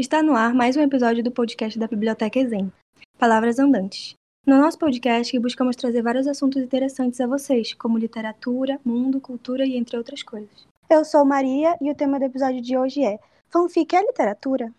[0.00, 2.72] Está no ar mais um episódio do podcast da Biblioteca Exem,
[3.18, 4.14] Palavras Andantes.
[4.46, 9.76] No nosso podcast, buscamos trazer vários assuntos interessantes a vocês, como literatura, mundo, cultura e
[9.76, 10.66] entre outras coisas.
[10.88, 13.18] Eu sou Maria e o tema do episódio de hoje é
[13.50, 14.72] Fanfic é literatura?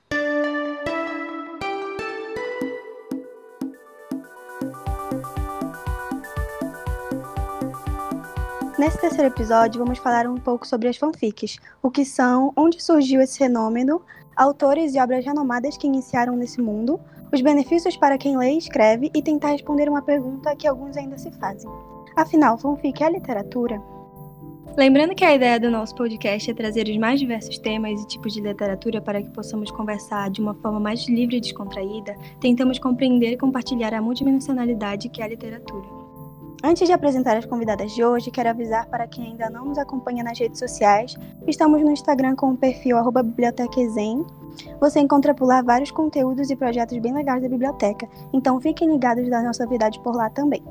[8.80, 13.22] Nesse terceiro episódio, vamos falar um pouco sobre as fanfics, o que são, onde surgiu
[13.22, 14.02] esse fenômeno,
[14.36, 17.00] autores e obras renomadas que iniciaram nesse mundo,
[17.32, 21.18] os benefícios para quem lê e escreve e tentar responder uma pergunta que alguns ainda
[21.18, 21.70] se fazem.
[22.16, 23.82] Afinal, fanfic é literatura?
[24.78, 28.34] Lembrando que a ideia do nosso podcast é trazer os mais diversos temas e tipos
[28.34, 33.34] de literatura para que possamos conversar de uma forma mais livre e descontraída, tentamos compreender
[33.34, 36.01] e compartilhar a multidimensionalidade que é a literatura.
[36.64, 40.24] Antes de apresentar as convidadas de hoje, quero avisar para quem ainda não nos acompanha
[40.24, 41.16] nas redes sociais,
[41.48, 44.24] estamos no Instagram com o perfil bibliotecazen.
[44.80, 49.28] Você encontra por lá vários conteúdos e projetos bem legais da biblioteca, então fiquem ligados
[49.28, 50.64] da nossa novidades por lá também.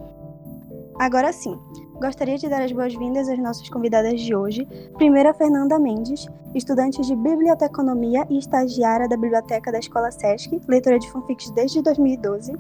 [0.96, 1.58] Agora sim,
[2.00, 4.68] gostaria de dar as boas-vindas às nossas convidadas de hoje.
[4.94, 6.24] Primeiro, a Fernanda Mendes,
[6.54, 12.52] estudante de biblioteconomia e estagiária da Biblioteca da Escola SESC, leitora de fanfics desde 2012.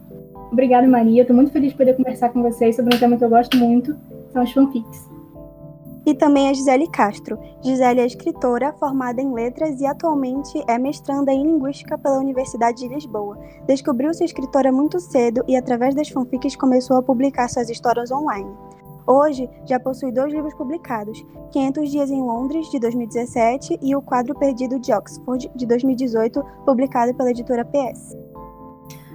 [0.52, 1.22] Obrigada, Maria.
[1.22, 3.96] Estou muito feliz de poder conversar com vocês sobre um tema que eu gosto muito,
[4.32, 5.08] são os fanfics.
[6.06, 7.38] E também a Gisele Castro.
[7.62, 12.88] Gisele é escritora, formada em letras e atualmente é mestranda em linguística pela Universidade de
[12.88, 13.38] Lisboa.
[13.66, 18.50] Descobriu-se escritora muito cedo e, através das fanfics, começou a publicar suas histórias online.
[19.06, 24.34] Hoje, já possui dois livros publicados: 500 Dias em Londres, de 2017, e O Quadro
[24.38, 28.16] Perdido de Oxford, de 2018, publicado pela editora PS.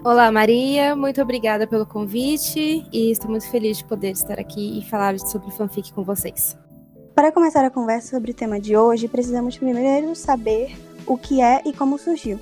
[0.06, 4.88] Olá, Maria, muito obrigada pelo convite e estou muito feliz de poder estar aqui e
[4.88, 6.56] falar sobre fanfic com vocês.
[7.16, 11.64] Para começar a conversa sobre o tema de hoje, precisamos primeiro saber o que é
[11.66, 12.40] e como surgiu.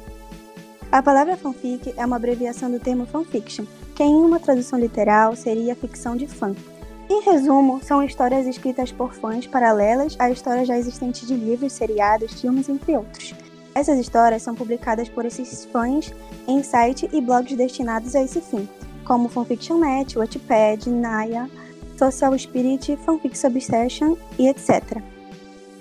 [0.92, 3.64] A palavra fanfic é uma abreviação do termo fanfiction,
[3.96, 6.54] que em uma tradução literal seria ficção de fã.
[7.10, 12.42] Em resumo, são histórias escritas por fãs paralelas a histórias já existentes de livros, seriados,
[12.42, 13.34] filmes, entre outros.
[13.76, 16.14] Essas histórias são publicadas por esses fãs
[16.48, 18.68] em sites e blogs destinados a esse fim,
[19.04, 21.50] como Fanfiction.net, Wattpad, Naya,
[21.98, 25.02] Social Spirit, Fanfics Obsession e etc.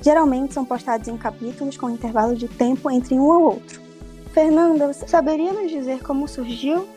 [0.01, 3.81] Geralmente são postados em capítulos com intervalos de tempo entre um ou outro.
[4.33, 6.89] Fernanda, você saberia nos dizer como surgiu?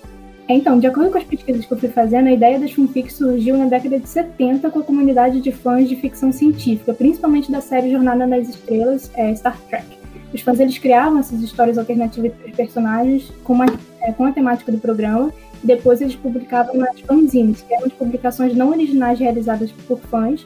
[0.47, 3.57] Então, de acordo com as pesquisas que eu fui fazendo, a ideia das fanfics surgiu
[3.57, 7.91] na década de 70 com a comunidade de fãs de ficção científica, principalmente da série
[7.91, 10.04] Jornada nas Estrelas, é, Star Trek.
[10.33, 13.65] Os fãs eles criavam essas histórias alternativas para os personagens com, uma,
[14.01, 15.31] é, com a temática do programa
[15.63, 20.45] e depois eles publicavam nas fanzines, que eram as publicações não originais realizadas por fãs.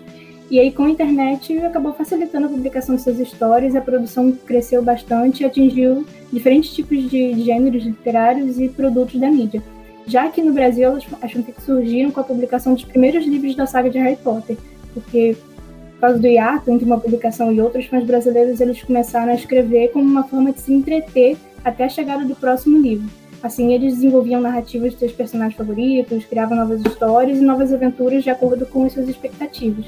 [0.49, 5.43] E aí, com a internet, acabou facilitando a publicação dessas histórias, a produção cresceu bastante
[5.43, 9.61] e atingiu diferentes tipos de gêneros literários e produtos da mídia.
[10.07, 13.91] Já que no Brasil, as fanfics surgiram com a publicação dos primeiros livros da saga
[13.91, 14.57] de Harry Potter,
[14.91, 15.37] porque
[15.99, 19.35] por causa do hiato entre uma publicação e outra, os fãs brasileiros eles começaram a
[19.35, 23.09] escrever como uma forma de se entreter até a chegada do próximo livro.
[23.43, 28.29] Assim, eles desenvolviam narrativas de seus personagens favoritos, criavam novas histórias e novas aventuras de
[28.29, 29.87] acordo com as suas expectativas.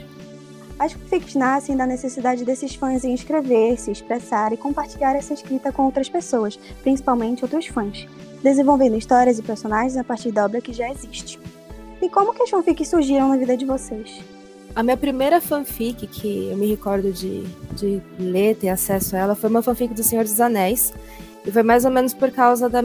[0.78, 5.72] As fanfics nascem da necessidade desses fãs em escrever, se expressar e compartilhar essa escrita
[5.72, 8.06] com outras pessoas, principalmente outros fãs,
[8.44, 11.40] desenvolvendo histórias e personagens a partir da obra que já existe.
[12.02, 14.41] E como que as fanfics surgiram na vida de vocês?
[14.76, 17.44] A minha primeira fanfic que eu me recordo de,
[17.76, 20.94] de ler, ter acesso a ela, foi uma fanfic do Senhor dos Anéis.
[21.46, 22.82] E foi mais ou menos por causa da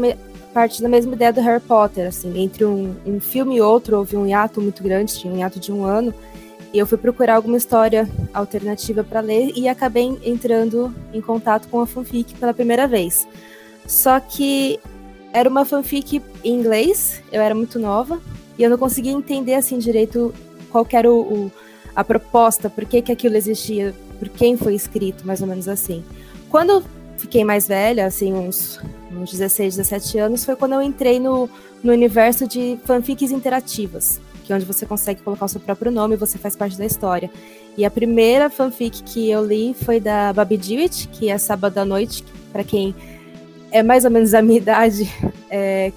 [0.52, 4.16] parte da mesma ideia do Harry Potter, assim, entre um, um filme e outro houve
[4.16, 6.14] um hiato muito grande, tinha um hiato de um ano,
[6.72, 11.78] e eu fui procurar alguma história alternativa para ler e acabei entrando em contato com
[11.80, 13.28] a fanfic pela primeira vez.
[13.86, 14.80] Só que
[15.30, 18.18] era uma fanfic em inglês, eu era muito nova,
[18.58, 20.32] e eu não conseguia entender assim direito
[20.70, 21.52] qual era o, o
[21.96, 26.04] a proposta, por que, que aquilo existia, por quem foi escrito, mais ou menos assim.
[26.50, 26.84] Quando eu
[27.16, 28.78] fiquei mais velha, assim, uns,
[29.10, 31.48] uns 16, 17 anos, foi quando eu entrei no,
[31.82, 36.14] no universo de fanfics interativas, que é onde você consegue colocar o seu próprio nome
[36.14, 37.30] e você faz parte da história.
[37.78, 41.84] E a primeira fanfic que eu li foi da Babi Dewitt, que é Sábado à
[41.84, 42.22] Noite,
[42.52, 42.94] para quem
[43.70, 45.10] é mais ou menos a minha idade,
[45.50, 45.92] é,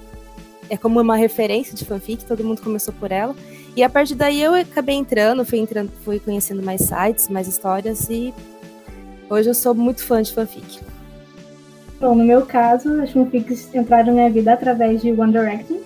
[0.70, 3.36] é como uma referência de fanfic, todo mundo começou por ela.
[3.80, 8.10] E a partir daí eu acabei entrando, fui entrando, fui conhecendo mais sites, mais histórias
[8.10, 8.34] e
[9.30, 10.82] hoje eu sou muito fã de fanfic.
[11.98, 15.78] Bom, no meu caso, as fanfics entraram na minha vida através de One Direction.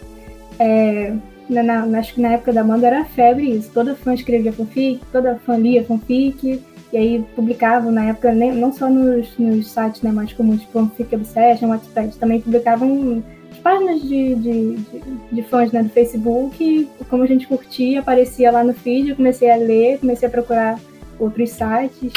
[0.58, 1.14] É,
[1.48, 3.70] na, na, acho que na época da banda era febre isso.
[3.72, 6.64] Toda fã escrevia fanfic, toda fã lia fanfic.
[6.92, 11.14] E aí publicavam na época, não só nos, nos sites né, mais comuns, tipo Fanfic
[11.14, 13.24] Obsession, Wattpad, também publicavam
[13.64, 15.02] páginas de, de, de,
[15.32, 16.90] de, fãs né, do Facebook.
[17.10, 20.80] Como a gente curtia, aparecia lá no feed, eu comecei a ler, comecei a procurar
[21.18, 22.12] outros sites,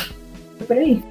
[0.67, 1.03] por aí.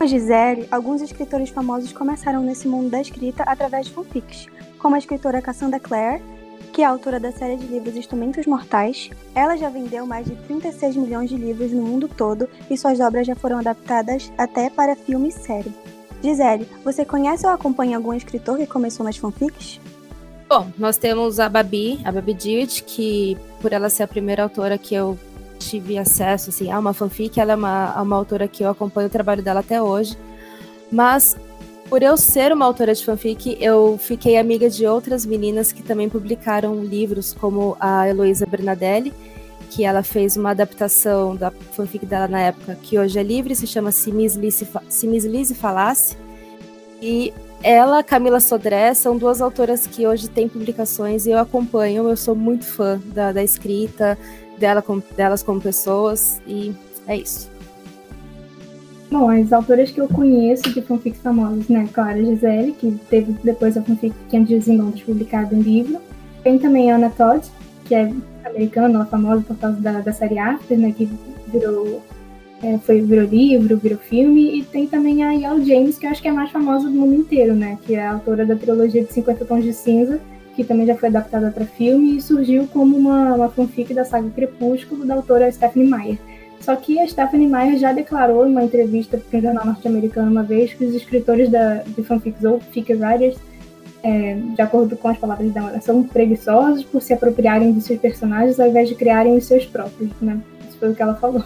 [0.00, 4.48] A Gisele, alguns escritores famosos começaram nesse mundo da escrita através de fanfics,
[4.78, 6.22] como a escritora Cassandra Clare,
[6.72, 9.10] que é autora da série de livros Instrumentos Mortais.
[9.34, 13.26] Ela já vendeu mais de 36 milhões de livros no mundo todo e suas obras
[13.26, 15.72] já foram adaptadas até para filme e série.
[16.22, 19.80] Gisele, você conhece ou acompanha algum escritor que começou nas fanfics?
[20.48, 24.78] Bom, nós temos a Babi, a Babi Dewitt, que por ela ser a primeira autora
[24.78, 25.18] que eu
[25.58, 29.10] tive acesso assim, a uma fanfic, ela é uma, uma autora que eu acompanho o
[29.10, 30.16] trabalho dela até hoje.
[30.90, 31.36] Mas
[31.88, 36.08] por eu ser uma autora de fanfic, eu fiquei amiga de outras meninas que também
[36.08, 39.12] publicaram livros, como a Heloísa Bernadelli,
[39.74, 43.66] que ela fez uma adaptação da fanfic dela na época, que hoje é livre, se
[43.66, 46.14] chama Se Miss Lizzie Falasse.
[47.00, 47.32] E
[47.62, 52.34] ela, Camila Sodré, são duas autoras que hoje têm publicações e eu acompanho, eu sou
[52.34, 54.18] muito fã da, da escrita,
[54.58, 54.84] dela,
[55.16, 56.74] delas como pessoas, e
[57.06, 57.50] é isso.
[59.10, 61.88] Bom, as autoras que eu conheço de fanfics famosas, né?
[61.92, 65.98] Clara Gisele, que teve depois a fanfic Candidos Encontros publicada em livro.
[66.42, 67.46] Tem também a Anna Todd,
[67.84, 68.12] que é
[68.54, 70.92] americana, ela famosa por causa da, da série After, né?
[70.96, 71.08] Que
[71.48, 72.02] virou,
[72.62, 74.58] é, foi, virou livro, virou filme.
[74.58, 76.94] E tem também a Yale James, que eu acho que é a mais famosa do
[76.94, 77.78] mundo inteiro, né?
[77.84, 80.20] Que é a autora da trilogia de 50 Tons de Cinza,
[80.54, 84.28] que também já foi adaptada para filme e surgiu como uma, uma fanfic da saga
[84.30, 86.18] Crepúsculo, da autora Stephanie Meyer.
[86.60, 90.44] Só que a Stephanie Meyer já declarou em uma entrevista para um jornal norte-americano uma
[90.44, 93.36] vez que os escritores da, de fanfics ou fic writers,
[94.02, 98.58] é, de acordo com as palavras dela, são preguiçosos por se apropriarem de seus personagens
[98.58, 100.40] ao invés de criarem os seus próprios, né?
[100.68, 101.44] Isso foi o que ela falou.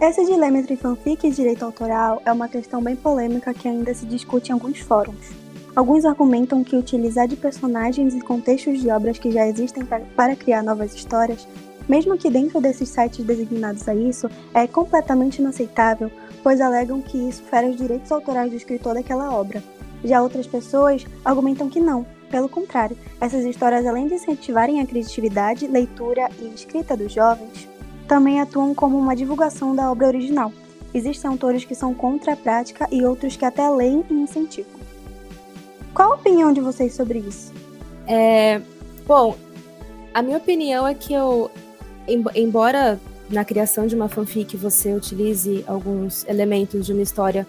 [0.00, 4.04] Esse dilema entre fanfic e direito autoral é uma questão bem polêmica que ainda se
[4.04, 5.30] discute em alguns fóruns.
[5.74, 10.62] Alguns argumentam que utilizar de personagens e contextos de obras que já existem para criar
[10.62, 11.46] novas histórias
[11.88, 16.10] mesmo que dentro desses sites designados a isso, é completamente inaceitável,
[16.42, 19.62] pois alegam que isso fere os direitos autorais do escritor daquela obra.
[20.04, 25.66] Já outras pessoas argumentam que não, pelo contrário, essas histórias, além de incentivarem a criatividade,
[25.66, 27.68] leitura e escrita dos jovens,
[28.08, 30.52] também atuam como uma divulgação da obra original.
[30.94, 34.80] Existem autores que são contra a prática e outros que até leem e incentivam.
[35.94, 37.52] Qual a opinião de vocês sobre isso?
[38.06, 38.60] É,
[39.06, 39.36] bom,
[40.12, 41.50] a minha opinião é que eu,
[42.34, 42.98] embora
[43.30, 47.46] na criação de uma fanfic você utilize alguns elementos de uma história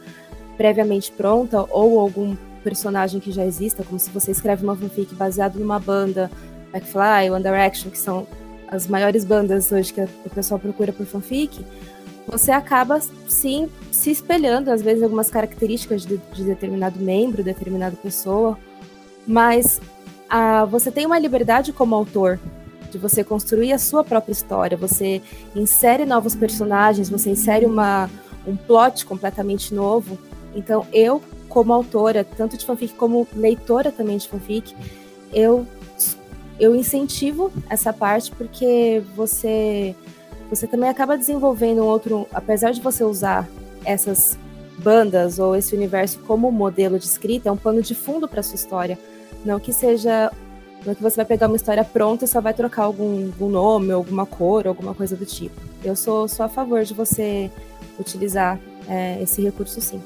[0.63, 5.60] previamente pronta ou algum personagem que já exista, como se você escreve uma fanfic baseada
[5.60, 6.31] numa banda,
[6.74, 8.25] McFly, One Direction, que são
[8.69, 11.65] as maiores bandas hoje que o pessoal procura por fanfic,
[12.25, 18.57] você acaba sim se espelhando, às vezes, algumas características de, de determinado membro, determinada pessoa,
[19.27, 19.81] mas
[20.30, 22.39] ah, você tem uma liberdade como autor
[22.89, 24.77] de você construir a sua própria história.
[24.77, 25.21] Você
[25.54, 28.10] insere novos personagens, você insere uma,
[28.48, 30.18] um plot completamente novo.
[30.56, 34.76] Então, eu, como autora, tanto de fanfic como leitora também de fanfic,
[35.34, 35.66] eu,
[36.60, 39.96] eu incentivo essa parte porque você,
[40.50, 42.28] você também acaba desenvolvendo um outro.
[42.32, 43.48] Apesar de você usar
[43.86, 44.38] essas
[44.78, 48.56] bandas ou esse universo como modelo de escrita, é um pano de fundo para sua
[48.56, 48.98] história.
[49.46, 50.32] Não que seja
[50.86, 53.92] não que você vai pegar uma história pronta e só vai trocar algum, algum nome,
[53.92, 55.56] alguma cor, alguma coisa do tipo.
[55.84, 57.50] Eu sou, sou a favor de você
[57.98, 60.01] utilizar é, esse recurso sim.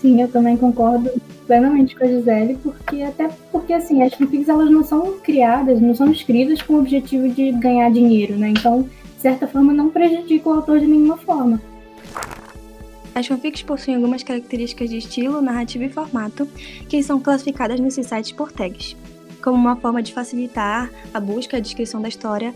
[0.00, 1.10] Sim, eu também concordo
[1.46, 5.94] plenamente com a Gisele, porque até porque assim, as fanfics elas não são criadas, não
[5.94, 8.48] são escritas com o objetivo de ganhar dinheiro, né?
[8.50, 11.60] Então, de certa forma, não prejudica o autor de nenhuma forma.
[13.14, 16.46] As fanfics possuem algumas características de estilo, narrativa e formato,
[16.88, 18.94] que são classificadas nesses sites por tags
[19.46, 22.52] como uma forma de facilitar a busca e a descrição da história.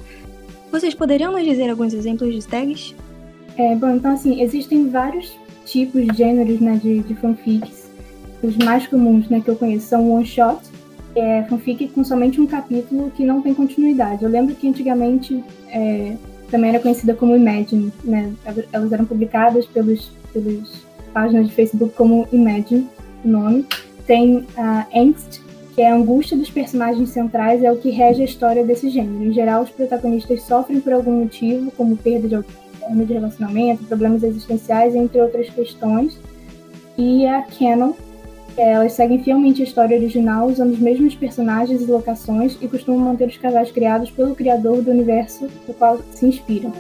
[0.72, 2.96] Vocês poderiam nos dizer alguns exemplos de tags?
[3.56, 5.38] É, bom, então assim, existem vários
[5.70, 7.90] tipos, gêneros né, de, de fanfics.
[8.42, 10.60] Os mais comuns né, que eu conheço são one shot,
[11.14, 14.24] é fanfic com somente um capítulo que não tem continuidade.
[14.24, 16.16] Eu lembro que antigamente é,
[16.50, 18.32] também era conhecida como Imagine, né?
[18.72, 22.88] Elas eram publicadas pelos, pelos páginas de Facebook como Imagine,
[23.24, 23.66] o nome.
[24.06, 25.40] Tem a Angst,
[25.74, 29.24] que é a angústia dos personagens centrais é o que rege a história desse gênero.
[29.24, 32.50] Em geral, os protagonistas sofrem por algum motivo, como perda de alguém,
[32.94, 36.18] de relacionamento, problemas existenciais, entre outras questões.
[36.98, 37.92] E a canon,
[38.56, 43.28] elas seguem fielmente a história original, usando os mesmos personagens e locações, e costumam manter
[43.28, 46.72] os casais criados pelo criador do universo no qual se inspiram.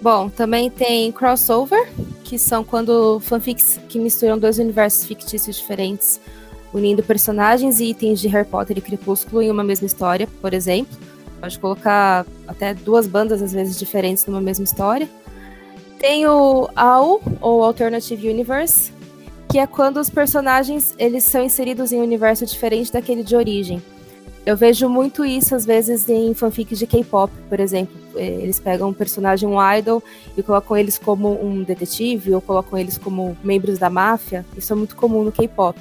[0.00, 1.88] Bom, também tem crossover,
[2.22, 6.20] que são quando fanfics que misturam dois universos fictícios diferentes,
[6.72, 10.96] unindo personagens e itens de Harry Potter e Crepúsculo em uma mesma história, por exemplo.
[11.40, 15.08] Pode colocar até duas bandas, às vezes, diferentes numa mesma história.
[15.98, 18.92] Tem o AU, ou Alternative Universe,
[19.50, 23.82] que é quando os personagens eles são inseridos em um universo diferente daquele de origem.
[24.44, 27.94] Eu vejo muito isso, às vezes, em fanfics de K-pop, por exemplo.
[28.16, 30.02] É, eles pegam um personagem, um idol,
[30.36, 34.46] e colocam eles como um detetive, ou colocam eles como membros da máfia.
[34.56, 35.78] Isso é muito comum no K-pop.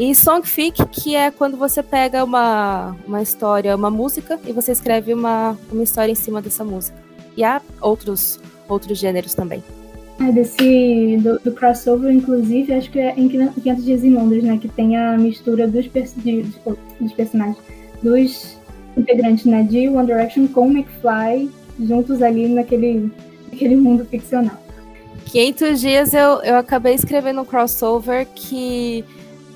[0.00, 5.12] E songfic, que é quando você pega uma, uma história, uma música, e você escreve
[5.12, 6.96] uma, uma história em cima dessa música.
[7.36, 9.62] E há outros, outros gêneros também.
[10.18, 14.56] É desse, do, do, crossover, inclusive, acho que é em 500 Dias em Londres, né?
[14.56, 16.44] Que tem a mistura dos, de, de,
[16.98, 17.58] dos personagens,
[18.02, 18.56] dos
[18.96, 19.64] integrantes, né?
[19.64, 23.12] De One Direction com McFly, juntos ali naquele,
[23.52, 24.56] naquele mundo ficcional.
[25.26, 29.04] 500 Dias eu, eu acabei escrevendo um crossover que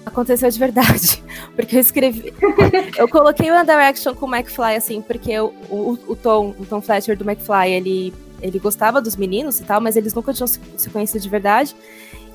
[0.05, 1.23] aconteceu de verdade.
[1.57, 2.33] Porque eu escrevi.
[2.99, 6.67] eu coloquei o One Direction com o McFly, assim, porque o, o, o, Tom, o
[6.67, 10.47] Tom Fletcher do McFly, ele, ele gostava dos meninos e tal, mas eles nunca tinham
[10.47, 11.77] se, se conhecido de verdade.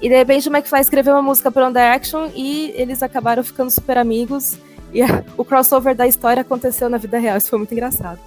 [0.01, 3.69] E de repente o McFly escreveu uma música para One Direction e eles acabaram ficando
[3.69, 4.57] super amigos.
[4.93, 5.01] E
[5.37, 7.37] o crossover da história aconteceu na vida real.
[7.37, 8.19] Isso foi muito engraçado.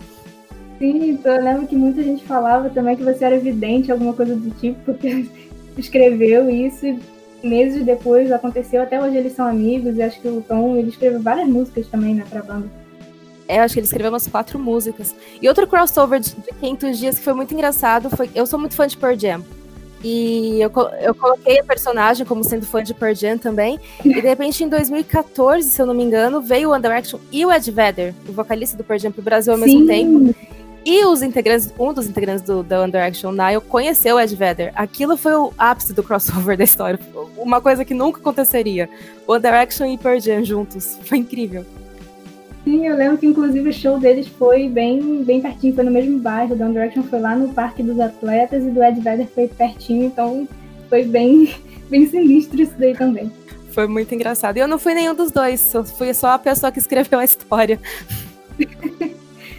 [0.78, 4.34] Sim, então eu lembro que muita gente falava também que você era evidente, alguma coisa
[4.36, 5.26] do tipo, porque
[5.78, 6.98] escreveu isso e
[7.42, 11.20] meses depois aconteceu, até hoje eles são amigos, e acho que o Tom ele escreveu
[11.20, 12.68] várias músicas também, né, pra banda.
[13.48, 15.14] É, acho que ele escreveu umas quatro músicas.
[15.40, 18.30] E outro crossover de, de 500 dias que foi muito engraçado foi.
[18.34, 19.42] Eu sou muito fã de Pearl Jam.
[20.04, 20.70] E eu,
[21.00, 23.78] eu coloquei a personagem como sendo fã de Pearl Jam também.
[24.04, 27.44] E de repente, em 2014, se eu não me engano, veio o One Direction e
[27.44, 29.84] o Ed Vedder, o vocalista do Pearl Jam, pro Brasil ao Sim.
[29.84, 30.51] mesmo tempo.
[30.84, 34.72] E os integrantes, um dos integrantes do da One Direction, Nile, conheceu o Ed Vedder.
[34.74, 36.98] Aquilo foi o ápice do crossover da história.
[37.36, 38.88] Uma coisa que nunca aconteceria.
[39.26, 40.98] One Direction e Pearl Jam juntos.
[41.04, 41.64] Foi incrível.
[42.64, 46.18] Sim, eu lembro que inclusive o show deles foi bem, bem pertinho, foi no mesmo
[46.18, 46.54] bairro.
[46.54, 50.04] O One Direction foi lá no Parque dos Atletas e do Ed Vedder foi pertinho,
[50.06, 50.48] então
[50.88, 51.54] foi bem,
[51.90, 53.32] bem sinistro isso daí também.
[53.70, 54.56] Foi muito engraçado.
[54.56, 57.24] E eu não fui nenhum dos dois, eu fui só a pessoa que escreveu a
[57.24, 57.80] história.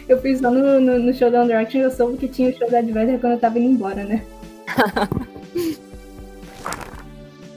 [0.08, 2.52] Eu fiz só no, no, no, show da One Direction eu soube que tinha o
[2.52, 4.22] show da Adventure quando eu tava indo embora, né?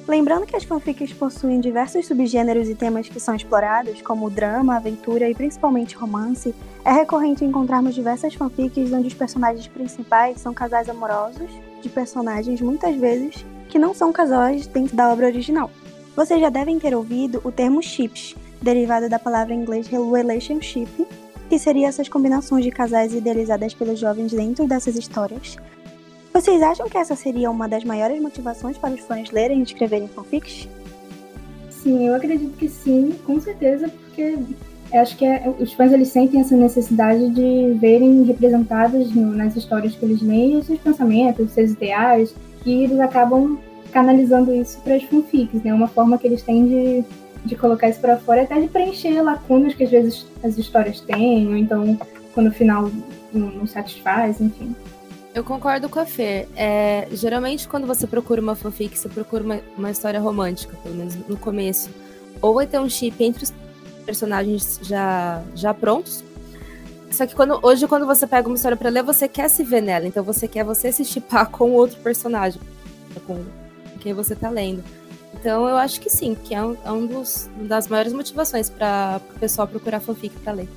[0.08, 5.30] Lembrando que as fanfics possuem diversos subgêneros e temas que são explorados, como drama, aventura
[5.30, 11.52] e principalmente romance, é recorrente encontrarmos diversas fanfics onde os personagens principais são casais amorosos
[11.82, 15.70] de personagens muitas vezes que não são casais dentro da obra original.
[16.16, 21.06] Vocês já devem ter ouvido o termo chips, derivado da palavra em inglês relationship,
[21.48, 25.58] que seriam essas combinações de casais idealizadas pelos jovens dentro dessas histórias.
[26.34, 30.08] Vocês acham que essa seria uma das maiores motivações para os fãs lerem e escreverem
[30.08, 30.68] fanfics?
[31.70, 34.38] Sim, eu acredito que sim, com certeza, porque
[34.94, 39.96] acho que é, os fãs eles sentem essa necessidade de verem representadas no, nas histórias
[39.96, 42.36] que eles leem os seus pensamentos, os seus ideais,
[42.66, 43.58] e eles acabam
[43.92, 45.74] canalizando isso para as fanfics, né?
[45.74, 47.04] Uma forma que eles têm de
[47.48, 51.48] de colocar isso para fora, até de preencher lacunas que às vezes as histórias têm,
[51.48, 51.98] ou então
[52.34, 52.92] quando o final
[53.34, 54.76] não, satisfaz, enfim.
[55.34, 56.48] Eu concordo com a Fer.
[56.56, 61.16] É, geralmente, quando você procura uma fanfic, você procura uma, uma história romântica, pelo menos
[61.28, 61.90] no começo.
[62.42, 63.54] Ou vai ter um chip entre os
[64.06, 66.24] personagens já, já prontos.
[67.12, 69.82] Só que quando, hoje, quando você pega uma história para ler, você quer se ver
[69.82, 70.08] nela.
[70.08, 72.62] Então você quer você se chipar com outro personagem,
[73.26, 73.44] com
[74.00, 74.84] quem você tá lendo.
[75.48, 78.70] Então eu acho que sim, que é um, é um dos, uma das maiores motivações
[78.70, 80.68] para o pessoal procurar fanfic para ler.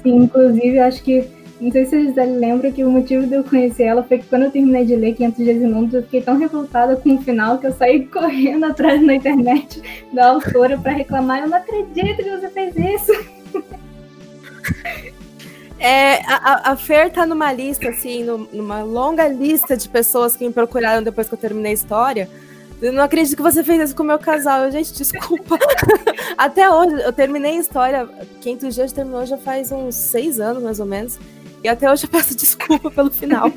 [0.00, 1.28] Sim, inclusive acho que,
[1.60, 4.26] não sei se a Gisele lembra que o motivo de eu conhecer ela foi que
[4.26, 7.22] quando eu terminei de ler 500 dias em Londres, eu fiquei tão revoltada com o
[7.22, 11.40] final que eu saí correndo atrás na internet da autora para reclamar.
[11.40, 13.12] Eu não acredito que você fez isso.
[15.84, 18.22] É, a, a Fer tá numa lista, assim,
[18.52, 22.28] numa longa lista de pessoas que me procuraram depois que eu terminei a história
[22.82, 24.64] eu não acredito que você fez isso com o meu casal.
[24.64, 25.56] Eu, gente, desculpa.
[26.36, 28.08] Até hoje, eu terminei a história.
[28.40, 31.16] Quinto dia terminou já faz uns seis anos, mais ou menos.
[31.62, 33.52] E até hoje eu peço desculpa pelo final.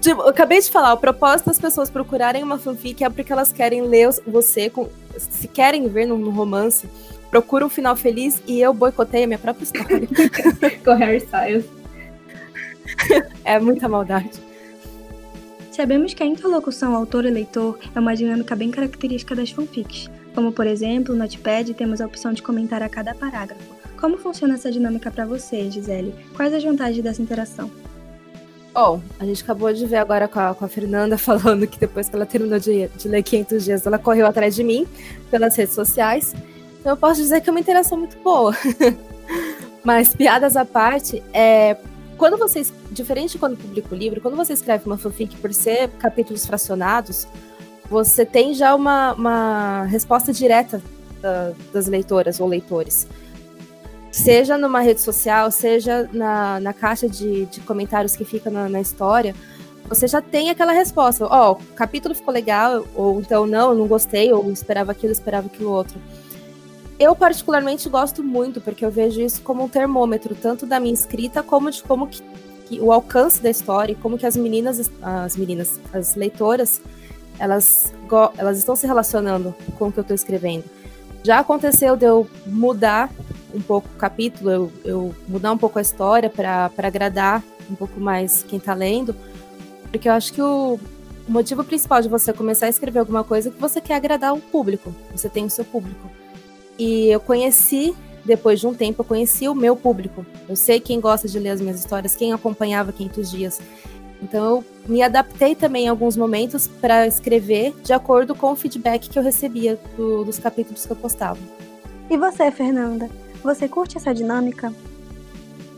[0.00, 3.52] tipo, eu acabei de falar, o propósito das pessoas procurarem uma fanfic é porque elas
[3.52, 4.88] querem ler você, com,
[5.18, 6.88] se querem ver no, no romance,
[7.30, 10.08] procura um final feliz e eu boicotei a minha própria história.
[10.82, 11.66] com Harry Styles.
[13.44, 14.30] é muita maldade.
[15.76, 21.14] Sabemos que a interlocução autor-leitor é uma dinâmica bem característica das fanfics, como por exemplo,
[21.14, 23.76] no Notepad temos a opção de comentar a cada parágrafo.
[24.00, 26.14] Como funciona essa dinâmica para você, Gisele?
[26.34, 27.70] Quais as vantagens dessa interação?
[28.72, 32.08] Bom, a gente acabou de ver agora com a, com a Fernanda falando que depois
[32.08, 34.86] que ela terminou de, de, ler 500 dias, ela correu atrás de mim
[35.30, 36.34] pelas redes sociais.
[36.80, 38.56] Então eu posso dizer que é uma interação muito boa.
[39.84, 41.76] Mas piadas à parte, é,
[42.16, 45.88] quando vocês, diferente de quando publica o livro, quando você escreve uma fanfic por ser
[45.98, 47.26] capítulos fracionados,
[47.88, 50.82] você tem já uma, uma resposta direta
[51.20, 53.06] da, das leitoras ou leitores
[54.16, 58.80] seja numa rede social, seja na, na caixa de, de comentários que fica na, na
[58.80, 59.34] história,
[59.88, 61.26] você já tem aquela resposta.
[61.26, 65.48] Ó, oh, capítulo ficou legal, ou então não, eu não gostei, ou esperava aquilo, esperava
[65.48, 66.00] aquilo outro.
[66.98, 71.42] Eu particularmente gosto muito, porque eu vejo isso como um termômetro, tanto da minha escrita,
[71.42, 72.22] como de como que,
[72.66, 76.80] que o alcance da história, como que as meninas, as meninas, as leitoras,
[77.38, 77.92] elas,
[78.38, 80.64] elas estão se relacionando com o que eu estou escrevendo.
[81.22, 83.10] Já aconteceu de eu mudar
[83.54, 88.00] um pouco o capítulo, eu, eu mudar um pouco a história para agradar um pouco
[88.00, 89.14] mais quem está lendo,
[89.90, 90.78] porque eu acho que o,
[91.28, 94.32] o motivo principal de você começar a escrever alguma coisa é que você quer agradar
[94.32, 96.08] o público, você tem o seu público.
[96.78, 100.26] E eu conheci, depois de um tempo, eu conheci o meu público.
[100.48, 103.60] Eu sei quem gosta de ler as minhas histórias, quem acompanhava 500 dias.
[104.22, 109.10] Então eu me adaptei também em alguns momentos para escrever de acordo com o feedback
[109.10, 111.38] que eu recebia do, dos capítulos que eu postava.
[112.08, 113.10] E você, Fernanda?
[113.42, 114.72] Você curte essa dinâmica?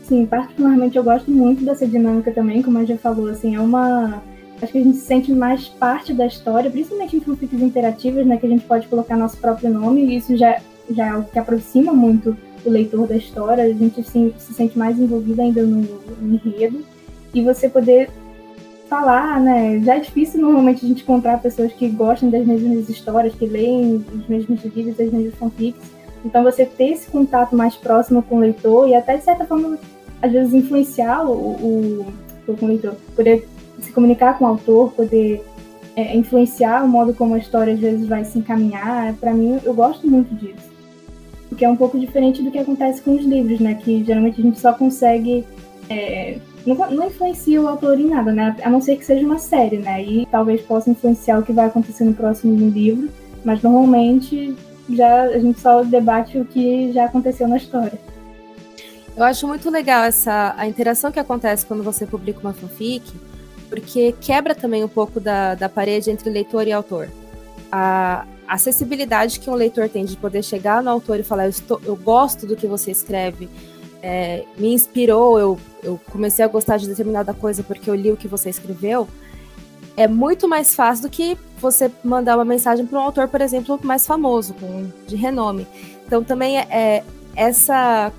[0.03, 4.23] Sim, particularmente eu gosto muito dessa dinâmica também, como a já falou, assim, é uma.
[4.61, 8.35] Acho que a gente se sente mais parte da história, principalmente em fanfics interativas, né?
[8.37, 11.39] Que a gente pode colocar nosso próprio nome, e isso já, já é algo que
[11.39, 15.81] aproxima muito o leitor da história, a gente se, se sente mais envolvido ainda no,
[16.21, 16.83] no enredo.
[17.33, 18.09] E você poder
[18.89, 19.79] falar, né?
[19.83, 24.03] Já é difícil normalmente a gente encontrar pessoas que gostam das mesmas histórias, que leem
[24.13, 25.91] os mesmos livros, as mesmas fanfics.
[26.25, 29.77] Então, você ter esse contato mais próximo com o leitor e até, de certa forma,
[30.21, 32.05] às vezes influenciar o, o,
[32.47, 33.47] o leitor, poder
[33.79, 35.45] se comunicar com o autor, poder
[35.95, 39.73] é, influenciar o modo como a história às vezes vai se encaminhar, para mim, eu
[39.73, 40.68] gosto muito disso.
[41.49, 43.75] Porque é um pouco diferente do que acontece com os livros, né?
[43.75, 45.45] Que geralmente a gente só consegue.
[45.89, 48.55] É, não, não, influencia o autor em nada, né?
[48.63, 50.03] A não ser que seja uma série, né?
[50.03, 53.09] E talvez possa influenciar o que vai acontecer no próximo livro,
[53.43, 54.55] mas normalmente
[54.89, 57.99] já a gente só debate o que já aconteceu na história.
[59.15, 63.11] Eu acho muito legal essa a interação que acontece quando você publica uma fanfic,
[63.67, 67.09] porque quebra também um pouco da, da parede entre leitor e autor.
[67.71, 71.81] A acessibilidade que um leitor tem de poder chegar no autor e falar: Eu, estou,
[71.85, 73.49] eu gosto do que você escreve,
[74.01, 78.17] é, me inspirou, eu, eu comecei a gostar de determinada coisa porque eu li o
[78.17, 79.07] que você escreveu
[79.99, 83.77] é muito mais fácil do que você mandar uma mensagem para um autor, por exemplo,
[83.83, 85.67] mais famoso, com, de renome.
[86.07, 87.03] Então também é, é
[87.35, 88.09] essa,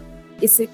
[0.43, 0.69] esse,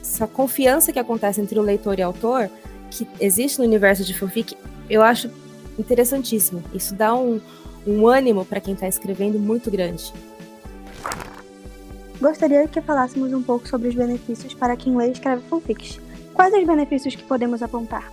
[0.00, 2.48] essa confiança que acontece entre o leitor e o autor,
[2.90, 4.56] que existe no universo de fanfic,
[4.88, 5.30] eu acho
[5.78, 6.64] interessantíssimo.
[6.72, 7.38] Isso dá um,
[7.86, 10.12] um ânimo para quem está escrevendo muito grande.
[12.20, 16.00] Gostaria que falássemos um pouco sobre os benefícios para quem lê e escreve fanfics.
[16.32, 18.10] Quais os benefícios que podemos apontar?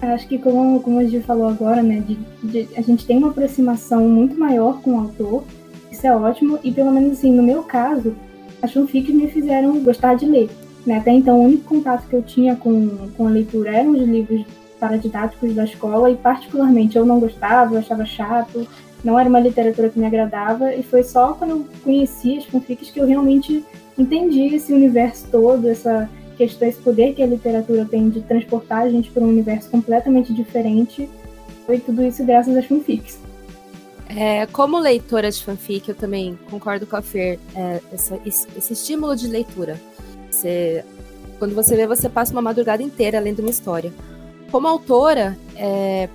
[0.00, 3.30] Acho que como, como a gente falou agora, né, de, de, a gente tem uma
[3.30, 5.44] aproximação muito maior com o autor,
[5.90, 8.14] isso é ótimo, e pelo menos assim, no meu caso,
[8.62, 10.48] as fanfics me fizeram gostar de ler.
[10.86, 10.96] Né?
[10.96, 14.44] Até então, o único contato que eu tinha com, com a leitura eram os livros
[14.78, 18.66] paradidáticos da escola, e particularmente eu não gostava, eu achava chato,
[19.02, 22.90] não era uma literatura que me agradava, e foi só quando eu conheci as fanfics
[22.90, 23.64] que eu realmente
[23.98, 28.90] entendi esse universo todo, essa questão, esse poder que a literatura tem de transportar a
[28.90, 31.08] gente para um universo completamente diferente,
[31.66, 33.18] foi tudo isso graças às fanfics.
[34.08, 39.14] É, como leitora de fanfic, eu também concordo com a Fer, é, essa, esse estímulo
[39.14, 39.80] de leitura.
[40.28, 40.84] Você,
[41.38, 43.92] quando você vê, você passa uma madrugada inteira lendo uma história.
[44.50, 46.08] Como autora, é,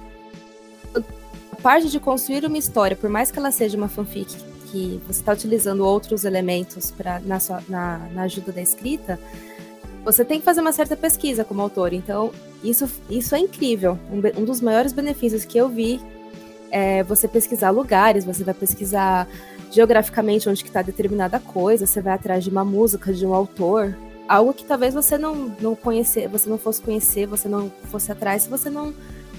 [1.66, 4.36] parte de construir uma história, por mais que ela seja uma fanfic,
[4.68, 9.20] que você está utilizando outros elementos pra, na, sua, na, na ajuda da escrita,
[10.04, 11.92] você tem que fazer uma certa pesquisa como autor.
[11.92, 12.32] Então,
[12.64, 13.98] isso, isso é incrível.
[14.12, 16.00] Um, um dos maiores benefícios que eu vi
[16.70, 19.28] é você pesquisar lugares, você vai pesquisar
[19.72, 23.98] geograficamente onde está determinada coisa, você vai atrás de uma música, de um autor,
[24.30, 28.44] algo que talvez você não, não conhecer, você não fosse conhecer, você não fosse atrás,
[28.44, 28.94] se você não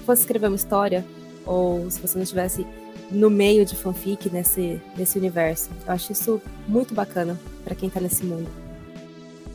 [0.05, 1.05] fosse escrever uma história,
[1.47, 2.65] ou se você não estivesse
[3.09, 5.69] no meio de fanfic nesse, nesse universo.
[5.85, 8.47] Eu acho isso muito bacana para quem está nesse mundo.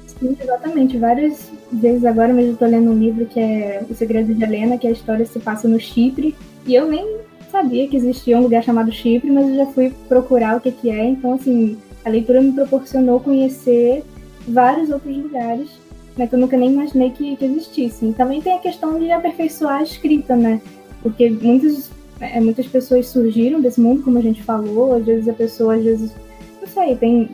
[0.07, 0.99] Sim, exatamente.
[0.99, 4.87] Várias vezes agora mesmo estou lendo um livro que é O Segredo de Helena, que
[4.87, 6.35] a história se passa no Chipre,
[6.67, 7.19] e eu nem
[7.51, 10.91] sabia que existia um lugar chamado Chipre, mas eu já fui procurar o que, que
[10.91, 11.05] é.
[11.05, 14.05] Então, assim, a leitura me proporcionou conhecer
[14.49, 15.69] vários outros lugares
[16.17, 18.13] né, que eu nunca nem imaginei que, que existissem.
[18.13, 20.61] Também tem a questão de aperfeiçoar a escrita, né?
[21.03, 25.33] Porque muitas, é, muitas pessoas surgiram desse mundo, como a gente falou, às vezes a
[25.33, 26.13] pessoa, às vezes,
[26.61, 27.31] não sei, tem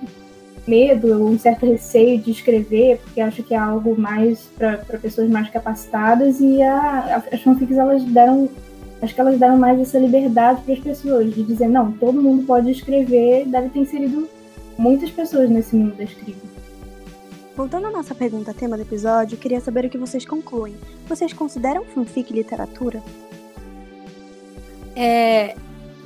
[0.66, 5.28] medo ou um certo receio de escrever, porque acha que é algo mais para pessoas
[5.31, 8.48] mais capacitadas, e a, as fanfics elas deram
[9.00, 12.44] acho que elas deram mais essa liberdade para as pessoas, de dizer, não, todo mundo
[12.44, 14.28] pode escrever, deve ter inserido
[14.76, 16.46] muitas pessoas nesse mundo da escrita.
[17.57, 20.76] Voltando à nossa pergunta tema do episódio, queria saber o que vocês concluem.
[21.09, 23.02] Vocês consideram fanfic literatura?
[25.00, 25.54] É,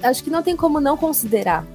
[0.02, 1.66] acho que não tem como não considerar.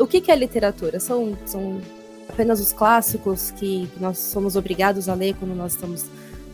[0.00, 0.98] O que, que é literatura?
[0.98, 1.80] São, são
[2.28, 6.04] apenas os clássicos que, nós somos obrigados a ler quando nós estamos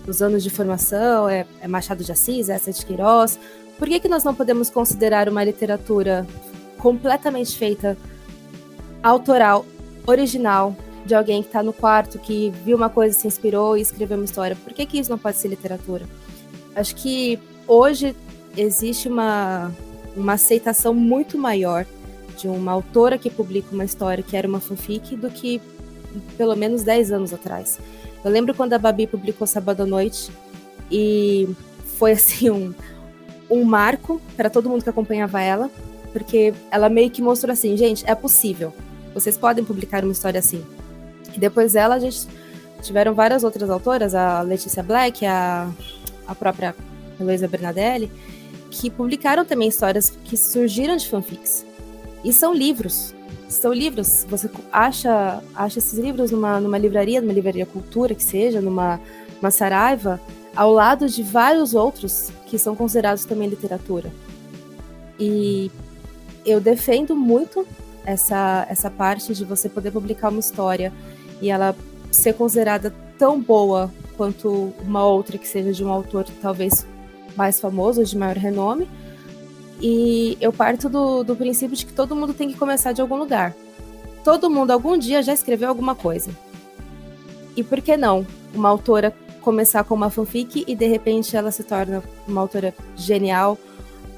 [0.06, 1.26] nos anos de formação?
[1.26, 3.38] É, é Machado de Assis, é de Queiroz?
[3.78, 6.26] Por que, que nós não podemos considerar uma literatura
[6.76, 7.96] completamente feita,
[9.02, 9.64] autoral,
[10.06, 14.18] original, de alguém que está no quarto, que viu uma coisa, se inspirou e escreveu
[14.18, 14.54] uma história.
[14.54, 16.04] Por que, que isso não pode ser literatura?
[16.74, 18.14] Acho que hoje
[18.54, 19.72] existe uma,
[20.16, 21.86] uma aceitação muito maior
[22.36, 25.60] de uma autora que publica uma história que era uma fanfic do que
[26.36, 27.78] pelo menos 10 anos atrás.
[28.24, 30.30] Eu lembro quando a Babi publicou Sábado à Noite
[30.90, 31.48] e
[31.98, 32.74] foi assim um,
[33.50, 35.70] um marco para todo mundo que acompanhava ela,
[36.12, 38.72] porque ela meio que mostrou assim, gente, é possível.
[39.14, 40.64] Vocês podem publicar uma história assim.
[41.34, 42.26] E depois dela, a gente
[42.82, 45.70] tiveram várias outras autoras, a Letícia Black, a,
[46.26, 46.74] a própria
[47.20, 48.10] Heloísa Bernadelli,
[48.70, 51.64] que publicaram também histórias que surgiram de fanfics.
[52.24, 53.14] E são livros.
[53.48, 54.24] São livros.
[54.28, 59.00] Você acha, acha esses livros numa, numa livraria, numa livraria cultura, que seja, numa
[59.40, 60.20] uma saraiva,
[60.54, 64.12] ao lado de vários outros que são considerados também literatura.
[65.18, 65.70] E
[66.44, 67.66] eu defendo muito
[68.04, 70.92] essa, essa parte de você poder publicar uma história
[71.40, 71.74] e ela
[72.10, 76.86] ser considerada tão boa quanto uma outra que seja de um autor talvez
[77.40, 78.86] mais famoso, de maior renome.
[79.80, 83.16] E eu parto do, do princípio de que todo mundo tem que começar de algum
[83.16, 83.54] lugar.
[84.22, 86.30] Todo mundo algum dia já escreveu alguma coisa.
[87.56, 91.64] E por que não uma autora começar com uma fanfic e de repente ela se
[91.64, 93.56] torna uma autora genial,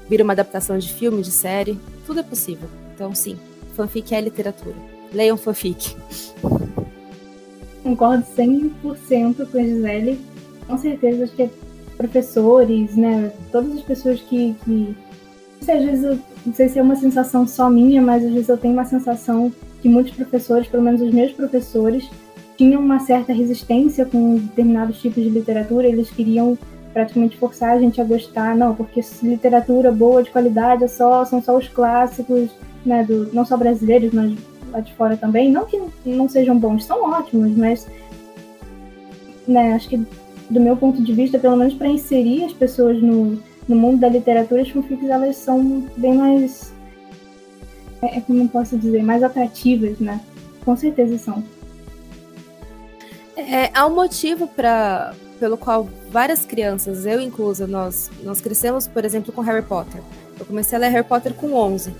[0.09, 1.79] vira uma adaptação de filme, de série?
[2.05, 2.67] Tudo é possível.
[2.93, 3.39] Então, sim,
[3.73, 4.75] fanfic é literatura.
[5.13, 5.95] Leiam fanfic.
[7.83, 10.19] Concordo 100% com a Gisele.
[10.67, 11.43] Com certeza, acho que
[12.03, 14.95] professores, né, todas as pessoas que, que
[15.57, 18.31] não sei, às vezes eu, não sei se é uma sensação só minha, mas às
[18.31, 22.09] vezes eu tenho uma sensação que muitos professores, pelo menos os meus professores,
[22.57, 26.57] tinham uma certa resistência com determinados tipos de literatura, eles queriam
[26.91, 31.41] praticamente forçar a gente a gostar, não, porque literatura boa, de qualidade, é só, são
[31.41, 32.51] só os clássicos,
[32.85, 34.33] né, do, não só brasileiros, mas
[34.71, 35.51] lá de fora também.
[35.51, 37.87] Não que não sejam bons, são ótimos, mas
[39.47, 40.05] né, acho que
[40.53, 44.09] do meu ponto de vista, pelo menos para inserir as pessoas no, no mundo da
[44.09, 46.73] literatura, as fanfics elas são bem mais.
[48.01, 50.21] É, é como posso dizer, mais atrativas, né?
[50.63, 51.43] Com certeza são.
[53.35, 59.03] É, há um motivo para pelo qual várias crianças, eu inclusa, nós, nós crescemos, por
[59.03, 60.01] exemplo, com Harry Potter.
[60.39, 61.93] Eu comecei a ler Harry Potter com 11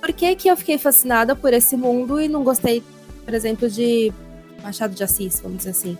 [0.00, 2.82] por que, que eu fiquei fascinada por esse mundo e não gostei,
[3.24, 4.12] por exemplo, de
[4.62, 5.98] Machado de Assis, vamos dizer assim?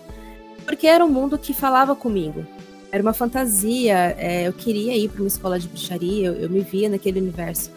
[0.64, 2.46] Porque era um mundo que falava comigo.
[2.92, 6.60] Era uma fantasia, é, eu queria ir para uma escola de bruxaria, eu, eu, me
[6.60, 7.70] via naquele universo.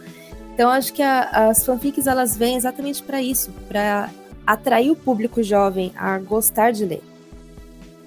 [0.53, 4.09] Então acho que a, as fanfics elas vêm exatamente para isso, para
[4.45, 7.03] atrair o público jovem a gostar de ler.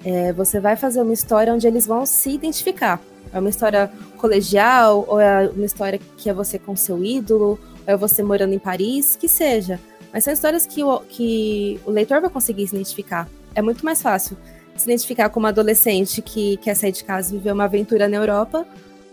[0.03, 3.01] É, você vai fazer uma história onde eles vão se identificar.
[3.33, 7.59] É uma história colegial, ou é uma história que é você com seu ídolo, ou
[7.85, 9.79] é você morando em Paris, que seja.
[10.13, 13.27] Mas são histórias que o, que o leitor vai conseguir se identificar.
[13.55, 14.37] É muito mais fácil
[14.81, 18.17] se identificar com uma adolescente que quer sair de casa e viver uma aventura na
[18.17, 18.65] Europa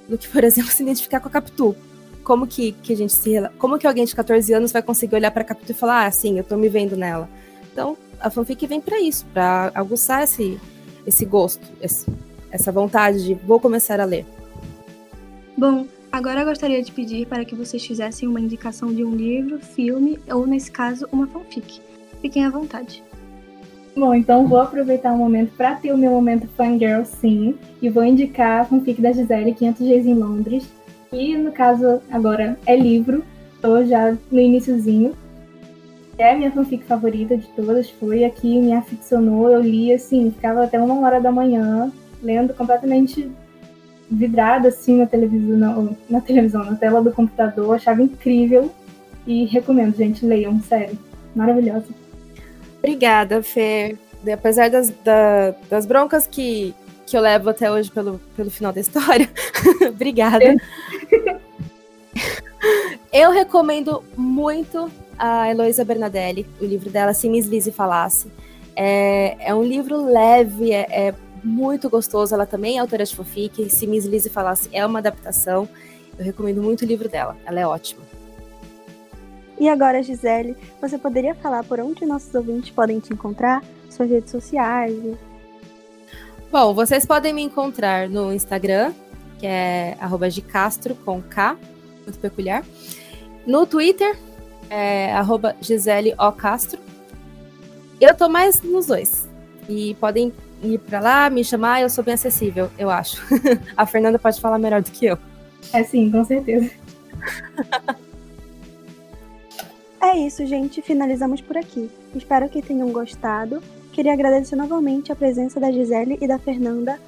[0.09, 1.75] do que, por exemplo, se identificar com a Capitu.
[2.23, 5.31] Como que, que a gente se como que alguém de 14 anos vai conseguir olhar
[5.31, 7.29] para Capitu e falar: "Ah, sim, eu tô me vendo nela".
[7.73, 10.59] Então, a fanfic vem para isso, para aguçar esse
[11.07, 12.07] esse gosto, esse,
[12.51, 14.25] essa vontade de vou começar a ler.
[15.57, 19.59] Bom, Agora eu gostaria de pedir para que vocês fizessem uma indicação de um livro,
[19.59, 21.81] filme ou, nesse caso, uma fanfic.
[22.21, 23.03] Fiquem à vontade.
[23.97, 28.05] Bom, então vou aproveitar o momento para ter o meu momento fangirl, sim, e vou
[28.05, 30.69] indicar a fanfic da Gisele, 500 Dias em Londres,
[31.13, 33.23] e no caso agora é livro,
[33.55, 35.15] estou já no iníciozinho.
[36.19, 40.65] É a minha fanfic favorita de todas, foi aqui, me aficionou, eu li assim, ficava
[40.65, 43.31] até uma hora da manhã, lendo completamente
[44.11, 48.73] vidrada assim na televisão, na, na televisão, na tela do computador, achava incrível.
[49.27, 50.99] E recomendo, gente, leiam, sério,
[51.35, 51.87] maravilhosa.
[52.85, 53.97] Obrigada, Fê.
[54.31, 56.75] apesar das, da, das broncas que,
[57.07, 59.27] que eu levo até hoje pelo, pelo final da história,
[59.89, 60.55] obrigada.
[63.11, 68.31] eu recomendo muito a Heloísa Bernadelli, o livro dela, Se Miss Lizzie Falasse.
[68.77, 72.35] É, é um livro leve, é, é, muito gostoso.
[72.35, 73.71] Ela também é autora de fanfic.
[73.71, 75.67] Se Miss Lizzie Falasse é uma adaptação.
[76.19, 77.35] Eu recomendo muito o livro dela.
[77.47, 78.03] Ela é ótima.
[79.65, 83.65] E agora, Gisele, você poderia falar por onde nossos ouvintes podem te encontrar?
[83.89, 84.93] Suas redes sociais?
[84.93, 85.17] E...
[86.53, 88.93] Bom, vocês podem me encontrar no Instagram,
[89.39, 91.57] que é arroba Gicastro, com K,
[92.05, 92.63] muito peculiar.
[93.47, 94.15] No Twitter,
[94.69, 96.31] é arroba Gisele O.
[96.31, 96.79] Castro.
[97.99, 99.27] Eu tô mais nos dois.
[99.67, 100.31] E podem
[100.63, 103.17] ir para lá, me chamar, eu sou bem acessível, eu acho.
[103.75, 105.17] A Fernanda pode falar melhor do que eu.
[105.73, 106.71] É sim, com certeza.
[110.09, 110.83] é isso, gente.
[110.83, 111.91] Finalizamos por aqui.
[112.15, 113.63] Espero que tenham gostado.
[113.93, 116.99] Queria agradecer novamente a presença da Gisele e da Fernanda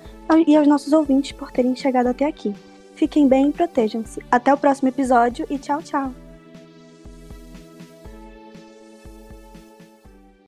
[0.46, 2.54] e aos nossos ouvintes por terem chegado até aqui.
[2.94, 4.20] Fiquem bem e protejam-se.
[4.30, 6.25] Até o próximo episódio e tchau, tchau!